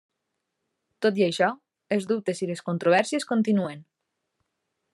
[1.05, 1.49] Tot i això,
[1.97, 3.85] els dubtes i les controvèrsies continuen.